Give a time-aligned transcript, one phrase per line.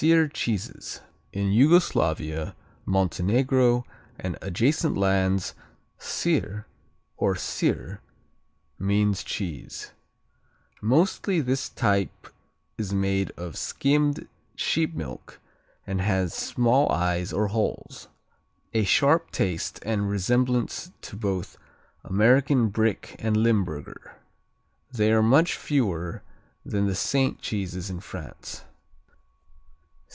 [0.01, 0.99] Sir cheeses
[1.31, 2.55] In Yugoslavia,
[2.87, 3.85] Montenegro
[4.17, 5.53] and adjacent lands
[5.99, 6.65] Sir
[7.17, 8.01] or Cyr
[8.79, 9.91] means cheese.
[10.81, 12.33] Mostly this type
[12.79, 15.39] is made of skimmed sheep milk
[15.85, 18.07] and has small eyes or holes,
[18.73, 21.59] a sharp taste and resemblance to both
[22.03, 24.15] American Brick and Limburger.
[24.91, 26.23] They are much fewer
[26.65, 28.63] than the Saint cheeses in France.